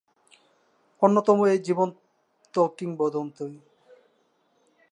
অন্যতম 1.01 1.37
এই 1.45 1.59
জীবন্ত 1.59 2.55
কিংবদন্তি। 2.77 3.47